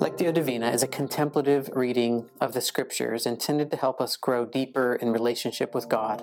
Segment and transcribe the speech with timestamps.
[0.00, 4.94] Lectio Divina is a contemplative reading of the scriptures intended to help us grow deeper
[4.94, 6.22] in relationship with God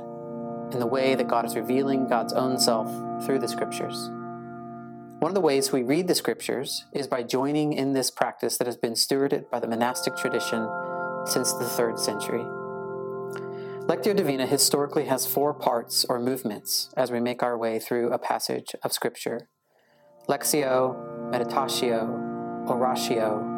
[0.73, 2.87] in the way that God is revealing God's own self
[3.23, 4.09] through the scriptures.
[5.19, 8.65] One of the ways we read the scriptures is by joining in this practice that
[8.65, 10.67] has been stewarded by the monastic tradition
[11.27, 12.45] since the third century.
[13.85, 18.17] Lectio Divina historically has four parts or movements as we make our way through a
[18.17, 19.49] passage of Scripture
[20.27, 23.56] Lectio, Meditatio, Oratio,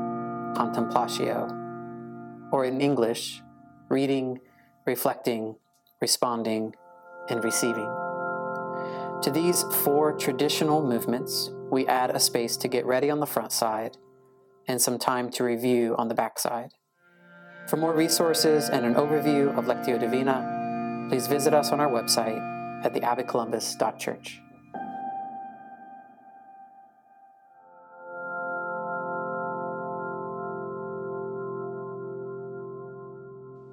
[0.55, 1.49] Contemplatio,
[2.51, 3.41] or in English,
[3.89, 4.39] reading,
[4.85, 5.55] reflecting,
[6.01, 6.75] responding,
[7.29, 7.89] and receiving.
[9.23, 13.51] To these four traditional movements, we add a space to get ready on the front
[13.51, 13.97] side
[14.67, 16.71] and some time to review on the back side.
[17.67, 22.39] For more resources and an overview of Lectio Divina, please visit us on our website
[22.83, 24.41] at theabbeycolumbus.church.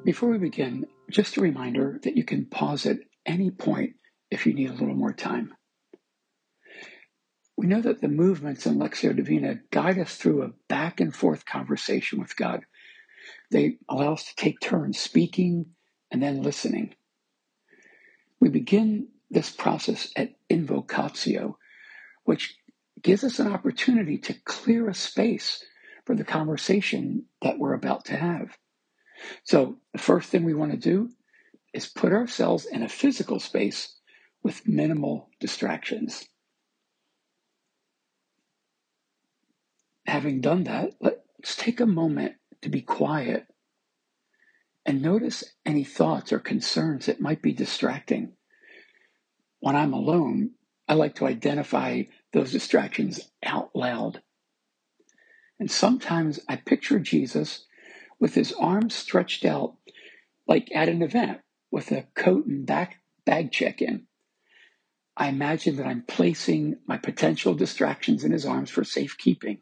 [0.06, 3.94] Before we begin, just a reminder that you can pause at any point
[4.30, 5.52] if you need a little more time.
[7.56, 11.44] We know that the movements in Lectio Divina guide us through a back and forth
[11.44, 12.60] conversation with God.
[13.50, 15.66] They allow us to take turns speaking
[16.12, 16.94] and then listening.
[18.38, 21.54] We begin this process at invocatio,
[22.22, 22.56] which
[23.02, 25.64] gives us an opportunity to clear a space
[26.04, 28.56] for the conversation that we're about to have.
[29.44, 31.10] So, the first thing we want to do
[31.72, 33.96] is put ourselves in a physical space
[34.42, 36.28] with minimal distractions.
[40.06, 43.46] Having done that, let's take a moment to be quiet
[44.86, 48.32] and notice any thoughts or concerns that might be distracting.
[49.58, 50.52] When I'm alone,
[50.88, 54.22] I like to identify those distractions out loud.
[55.58, 57.66] And sometimes I picture Jesus
[58.18, 59.76] with his arms stretched out,
[60.46, 61.40] like at an event
[61.70, 64.06] with a coat and back bag check in.
[65.16, 69.58] I imagine that I'm placing my potential distractions in his arms for safekeeping.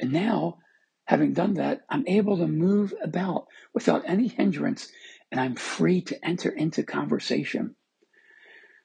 [0.00, 0.58] And now,
[1.04, 4.90] having done that, I'm able to move about without any hindrance
[5.30, 7.76] and I'm free to enter into conversation.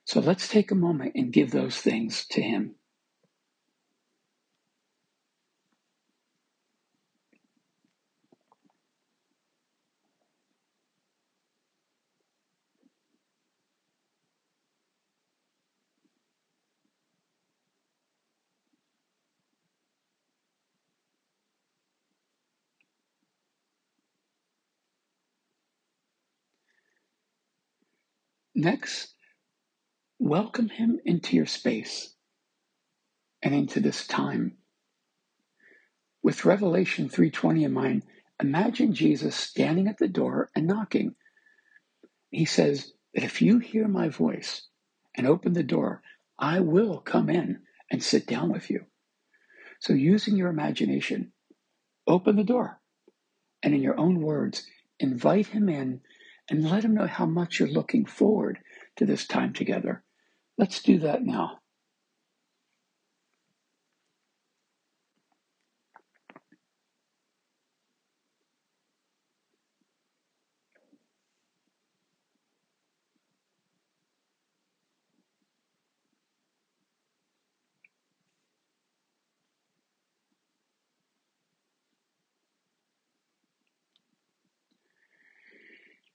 [0.06, 2.76] So let's take a moment and give those things to him.
[28.56, 29.16] Next,
[30.20, 32.14] welcome him into your space
[33.42, 34.58] and into this time.
[36.22, 38.04] With Revelation 3:20 in mind,
[38.40, 41.16] imagine Jesus standing at the door and knocking.
[42.30, 44.68] He says that if you hear my voice
[45.16, 46.04] and open the door,
[46.38, 48.86] I will come in and sit down with you.
[49.80, 51.34] So using your imagination,
[52.06, 52.80] open the door
[53.64, 54.68] and in your own words,
[55.00, 56.02] invite him in
[56.50, 58.60] and let him know how much you're looking forward
[58.98, 60.04] to this time together.
[60.58, 61.60] Let's do that now.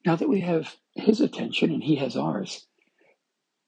[0.08, 2.66] Now that we have his attention and he has ours,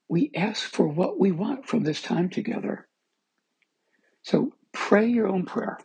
[0.08, 2.88] we ask for what we want from this time together.
[4.22, 5.76] So pray your own prayer,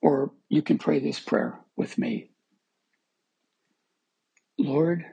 [0.00, 2.32] or you can pray this prayer with me.
[4.58, 5.04] Lord,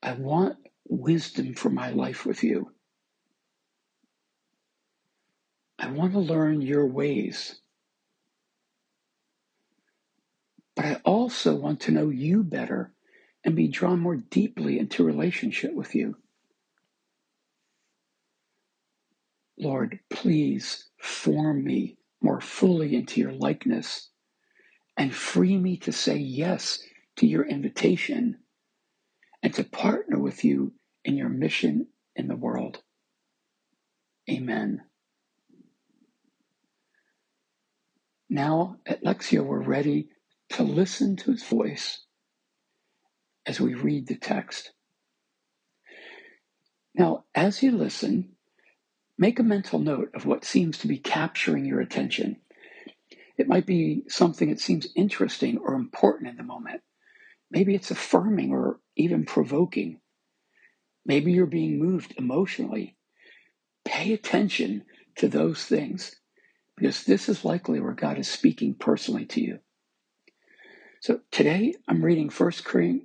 [0.00, 0.54] I want
[0.88, 2.70] wisdom for my life with you.
[5.80, 7.60] I want to learn your ways.
[10.76, 12.92] But I also want to know you better
[13.42, 16.16] and be drawn more deeply into relationship with you.
[19.58, 24.10] Lord, please form me more fully into your likeness
[24.98, 26.82] and free me to say yes
[27.16, 28.38] to your invitation
[29.42, 30.72] and to partner with you
[31.04, 32.82] in your mission in the world.
[34.28, 34.82] Amen.
[38.28, 40.08] Now at Lectio, we're ready
[40.50, 42.04] to listen to his voice
[43.46, 44.72] as we read the text.
[46.94, 48.36] Now, as you listen,
[49.18, 52.36] make a mental note of what seems to be capturing your attention.
[53.38, 56.82] It might be something that seems interesting or important in the moment.
[57.50, 60.00] Maybe it's affirming or even provoking.
[61.04, 62.96] Maybe you're being moved emotionally.
[63.84, 64.84] Pay attention
[65.16, 66.16] to those things
[66.76, 69.58] because this is likely where God is speaking personally to you.
[71.06, 72.52] So today I'm reading 1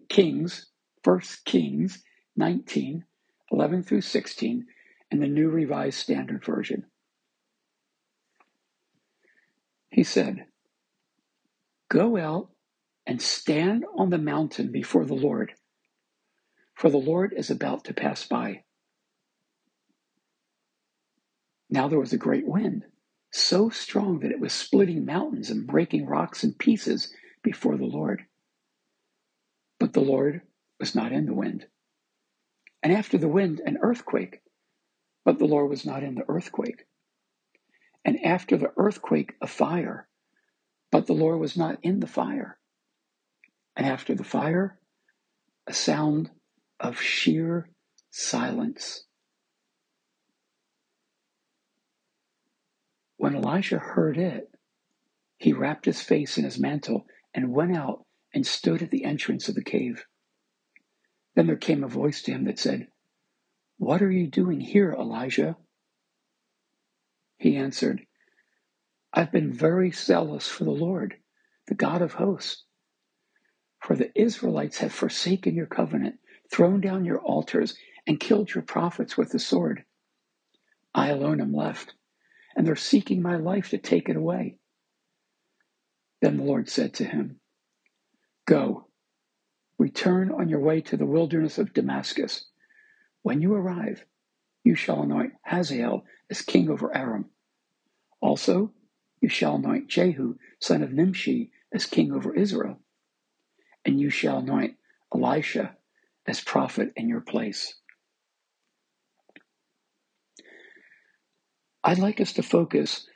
[0.10, 0.66] Kings,
[1.04, 2.04] 1 Kings
[2.36, 3.06] 19,
[3.52, 4.66] 11 through 16
[5.12, 6.88] in the New Revised Standard Version.
[9.92, 10.46] He said,
[11.90, 12.50] Go out
[13.06, 15.54] and stand on the mountain before the Lord,
[16.74, 18.64] for the Lord is about to pass by.
[21.70, 22.84] Now there was a great wind,
[23.30, 28.24] so strong that it was splitting mountains and breaking rocks in pieces before the Lord.
[29.80, 30.42] But the Lord
[30.80, 31.66] was not in the wind.
[32.84, 34.42] And after the wind, an earthquake,
[35.24, 36.86] but the Lord was not in the earthquake.
[38.04, 40.08] And after the earthquake, a fire,
[40.92, 42.58] but the Lord was not in the fire.
[43.76, 44.80] And after the fire,
[45.68, 46.32] a sound
[46.80, 47.70] of sheer
[48.10, 49.04] silence.
[53.18, 54.50] When Elijah heard it,
[55.38, 59.50] he wrapped his face in his mantle and went out and stood at the entrance
[59.50, 60.06] of the cave.
[61.36, 62.88] Then there came a voice to him that said,
[63.78, 65.58] What are you doing here, Elijah?
[67.38, 68.06] He answered,
[69.14, 71.18] I've been very zealous for the Lord,
[71.68, 72.64] the God of hosts.
[73.80, 76.20] For the Israelites have forsaken your covenant,
[76.52, 77.76] thrown down your altars,
[78.06, 79.84] and killed your prophets with the sword.
[80.94, 81.94] I alone am left,
[82.56, 84.58] and they're seeking my life to take it away.
[86.22, 87.40] Then the Lord said to him,
[88.48, 88.88] Go,
[89.80, 92.46] return on your way to the wilderness of Damascus.
[93.24, 94.06] When you arrive,
[94.64, 97.26] you shall anoint Hazael as king over Aram.
[98.22, 98.72] Also,
[99.22, 102.78] you shall anoint Jehu, son of Nimshi, as king over Israel
[103.86, 104.76] and you shall anoint
[105.14, 105.76] Elisha
[106.28, 107.76] as prophet in your place.
[111.84, 113.08] I'd like us to focus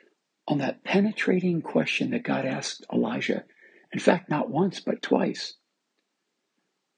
[0.48, 3.44] on that penetrating question that God asked Elijah.
[3.92, 5.54] In fact, not once, but twice.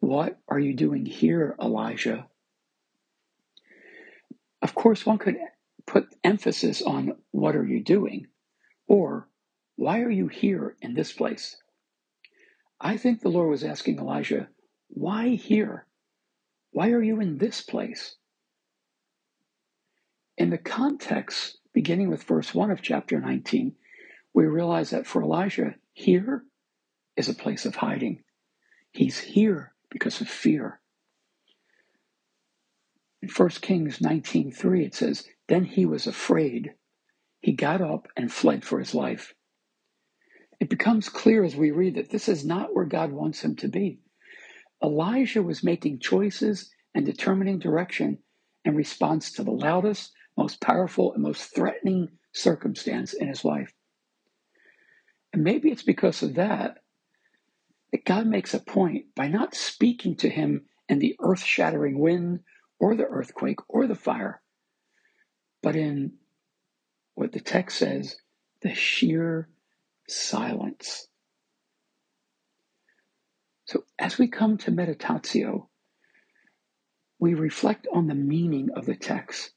[0.00, 2.28] What are you doing here, Elijah?
[4.62, 5.36] Of course, one could
[5.86, 8.26] put emphasis on what are you doing,
[8.86, 9.28] or
[9.76, 11.56] why are you here in this place?
[12.80, 14.48] I think the Lord was asking Elijah,
[14.88, 15.86] Why here?
[16.72, 18.16] Why are you in this place?
[20.36, 23.72] In the context, beginning with verse 1 of chapter 19,
[24.34, 26.42] we realize that for Elijah, here
[27.16, 28.20] is a place of hiding.
[28.90, 30.80] He's here because of fear.
[33.22, 36.74] In 1 Kings 19:3 it says, "Then he was afraid.
[37.42, 39.34] He got up and fled for his life."
[40.58, 43.68] It becomes clear as we read that this is not where God wants him to
[43.68, 44.00] be.
[44.82, 48.18] Elijah was making choices and determining direction
[48.64, 53.72] in response to the loudest, most powerful, and most threatening circumstance in his life.
[55.32, 56.78] And maybe it's because of that
[57.92, 62.40] that God makes a point by not speaking to him in the earth shattering wind
[62.78, 64.40] or the earthquake or the fire,
[65.62, 66.12] but in
[67.14, 68.16] what the text says,
[68.62, 69.48] the sheer
[70.08, 71.08] silence.
[73.64, 75.66] So as we come to meditatio,
[77.18, 79.50] we reflect on the meaning of the text.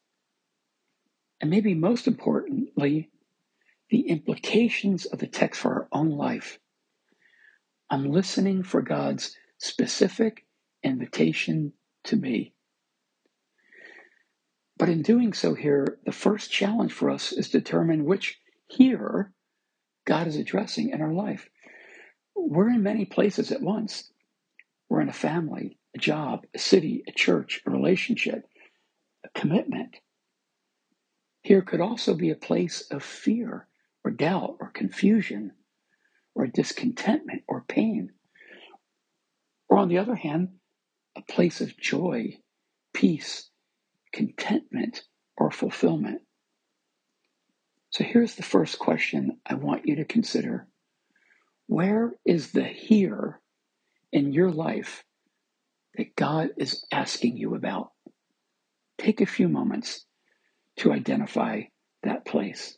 [1.42, 3.10] And maybe most importantly,
[3.90, 6.60] the implications of the text for our own life.
[7.90, 10.46] I'm listening for God's specific
[10.84, 11.74] invitation
[12.06, 12.54] to me.
[14.78, 19.34] But in doing so here, the first challenge for us is determine which here
[20.06, 21.50] God is addressing in our life.
[22.36, 24.12] We're in many places at once.
[24.90, 28.48] We're in a family, a job, a city, a church, a relationship,
[29.24, 29.98] a commitment.
[31.42, 33.68] Here could also be a place of fear
[34.04, 35.54] or doubt or confusion
[36.36, 38.12] or discontentment or pain.
[39.68, 40.60] Or on the other hand,
[41.16, 42.38] a place of joy,
[42.94, 43.50] peace,
[44.14, 45.04] contentment,
[45.36, 46.22] or fulfillment.
[47.90, 50.68] So here's the first question I want you to consider
[51.68, 53.42] Where is the here
[54.12, 55.04] in your life
[55.96, 57.92] that God is asking you about?
[58.98, 60.06] Take a few moments
[60.82, 61.62] to identify
[62.04, 62.78] that place.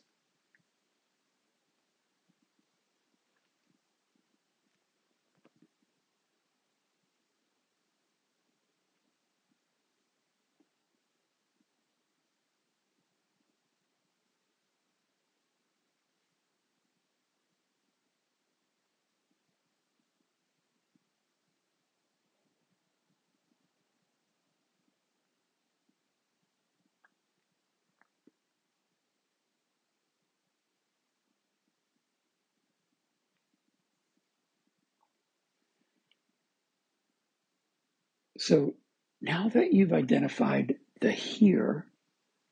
[38.38, 38.74] So
[39.20, 41.86] now that you've identified the here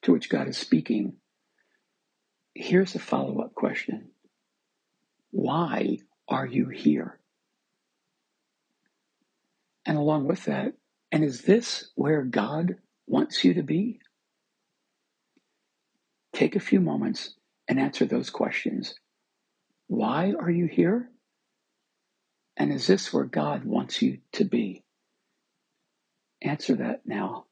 [0.02, 1.14] to which God is speaking,
[2.54, 4.10] here's a follow up question
[5.30, 5.98] Why
[6.28, 7.18] are you here?
[9.84, 10.74] And along with that,
[11.10, 14.00] and is this where God wants you to be?
[16.32, 17.34] Take a few moments
[17.68, 18.94] and answer those questions.
[19.88, 21.10] Why are you here?
[22.56, 24.84] And is this where God wants you to be?
[26.42, 27.46] Answer that now.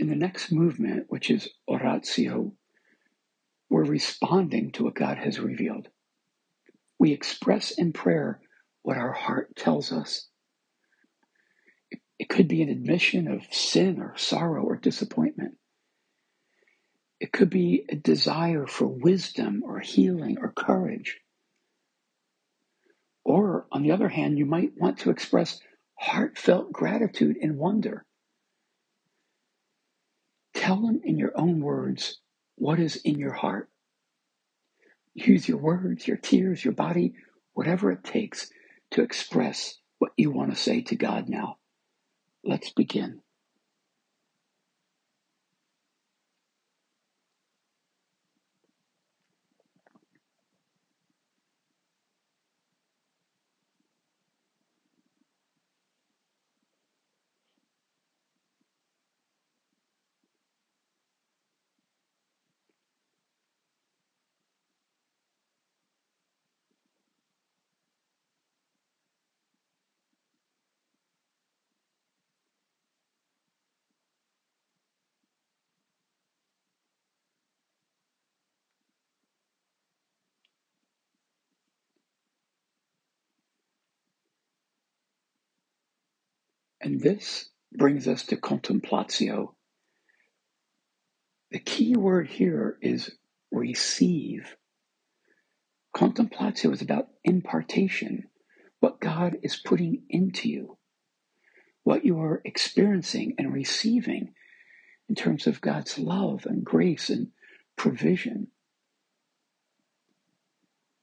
[0.00, 2.54] In the next movement, which is oratio,
[3.68, 5.88] we're responding to what God has revealed.
[6.98, 8.40] We express in prayer
[8.80, 10.26] what our heart tells us.
[12.18, 15.58] It could be an admission of sin or sorrow or disappointment.
[17.20, 21.20] It could be a desire for wisdom or healing or courage.
[23.22, 25.60] Or, on the other hand, you might want to express
[25.98, 28.06] heartfelt gratitude and wonder.
[30.60, 32.18] Tell them in your own words
[32.56, 33.70] what is in your heart.
[35.14, 37.14] Use your words, your tears, your body,
[37.54, 38.50] whatever it takes
[38.90, 41.56] to express what you want to say to God now.
[42.44, 43.22] Let's begin.
[86.80, 89.54] And this brings us to contemplatio.
[91.50, 93.10] The key word here is
[93.50, 94.56] receive.
[95.94, 98.28] Contemplatio is about impartation,
[98.78, 100.78] what God is putting into you,
[101.82, 104.34] what you are experiencing and receiving
[105.08, 107.28] in terms of God's love and grace and
[107.76, 108.48] provision.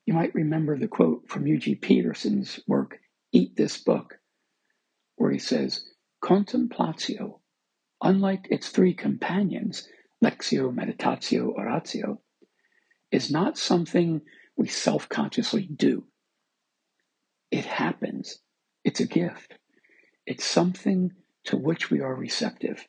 [0.06, 3.00] You might remember the quote from Eugene Peterson's work,
[3.34, 4.20] Eat This Book,
[5.18, 5.84] where he says,
[6.24, 7.40] Contemplatio,
[8.02, 9.88] unlike its three companions,
[10.24, 12.22] lectio, Meditatio, Oratio,
[13.12, 14.22] is not something
[14.56, 16.06] we self consciously do.
[17.52, 18.40] It happens.
[18.84, 19.54] It's a gift.
[20.26, 21.12] It's something
[21.46, 22.86] to which we are receptive.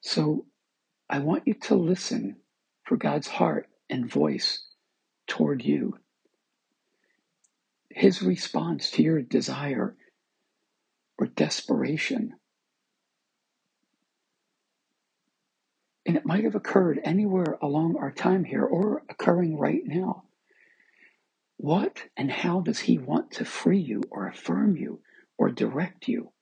[0.00, 0.46] So
[1.08, 2.36] I want you to listen
[2.84, 4.64] for God's heart and voice
[5.26, 5.98] toward you.
[7.96, 9.96] His response to your desire
[11.16, 12.34] or desperation.
[16.04, 20.24] And it might have occurred anywhere along our time here or occurring right now.
[21.56, 25.00] What and how does He want to free you or affirm you
[25.38, 26.32] or direct you?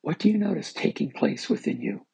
[0.00, 2.06] What do you notice taking place within you?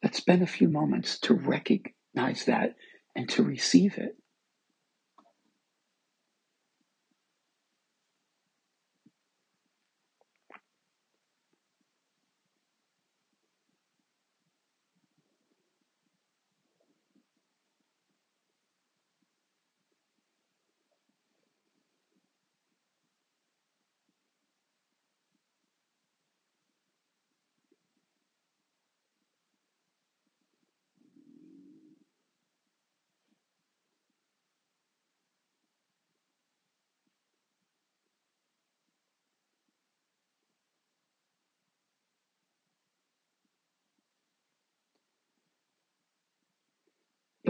[0.00, 2.76] Let's spend a few moments to recognize that
[3.16, 4.16] and to receive it.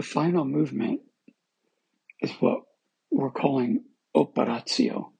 [0.03, 0.99] The final movement
[2.19, 2.63] is what
[3.09, 5.13] we're calling operatio.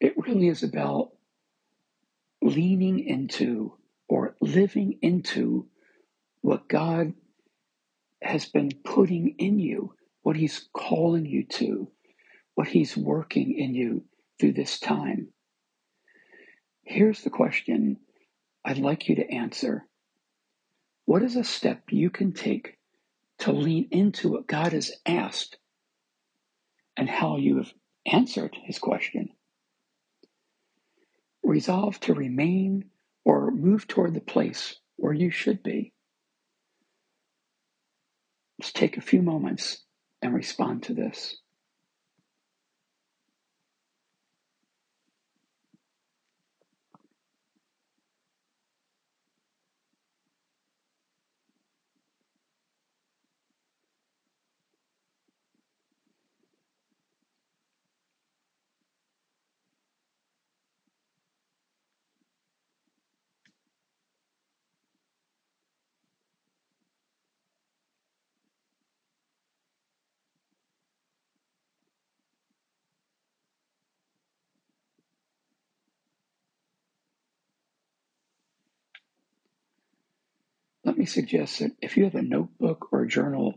[0.00, 1.10] It really is about
[2.40, 3.74] leaning into
[4.08, 5.68] or living into
[6.40, 7.12] what God
[8.22, 11.90] has been putting in you, what He's calling you to,
[12.54, 14.04] what He's working in you
[14.40, 15.34] through this time.
[16.82, 17.98] Here's the question
[18.64, 19.84] I'd like you to answer
[21.08, 22.76] What is a step you can take
[23.38, 25.56] to lean into what God has asked
[26.98, 27.72] and how you have
[28.04, 29.30] answered His question?
[31.42, 32.90] Resolve to remain
[33.24, 35.94] or move toward the place where you should be.
[38.60, 39.86] Just take a few moments
[40.20, 41.38] and respond to this.
[81.08, 83.54] Suggest that if you have a notebook or a journal,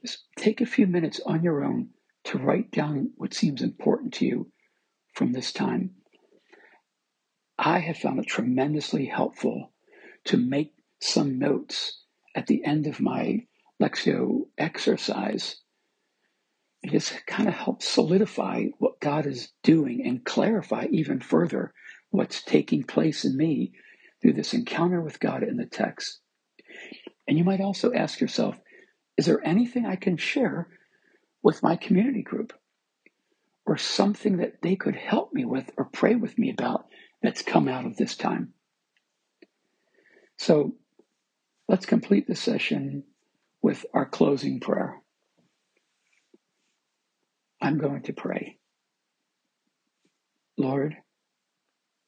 [0.00, 1.90] just take a few minutes on your own
[2.24, 4.52] to write down what seems important to you
[5.14, 5.94] from this time.
[7.58, 9.72] I have found it tremendously helpful
[10.26, 12.02] to make some notes
[12.34, 13.46] at the end of my
[13.80, 15.56] Lectio exercise.
[16.82, 21.72] It just kind of helps solidify what God is doing and clarify even further
[22.10, 23.72] what's taking place in me
[24.22, 26.20] through this encounter with God in the text.
[27.28, 28.58] And you might also ask yourself,
[29.18, 30.68] is there anything I can share
[31.42, 32.54] with my community group?
[33.66, 36.86] Or something that they could help me with or pray with me about
[37.22, 38.54] that's come out of this time?
[40.38, 40.76] So
[41.68, 43.04] let's complete the session
[43.60, 45.02] with our closing prayer.
[47.60, 48.56] I'm going to pray.
[50.56, 50.96] Lord,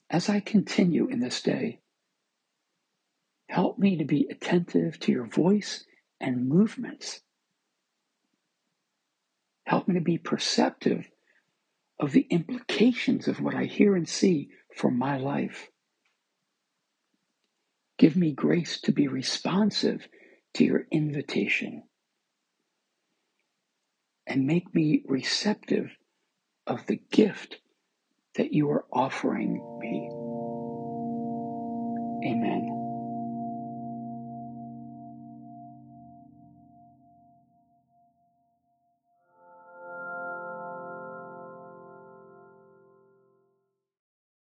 [0.09, 1.81] as I continue in this day,
[3.51, 5.85] Help me to be attentive to your voice
[6.21, 7.21] and movements.
[9.67, 11.05] Help me to be perceptive
[11.99, 15.69] of the implications of what I hear and see for my life.
[17.99, 20.07] Give me grace to be responsive
[20.55, 21.83] to your invitation.
[24.29, 25.91] And make me receptive
[26.69, 27.57] of the gift
[28.37, 30.09] that you are offering me.
[32.31, 32.80] Amen.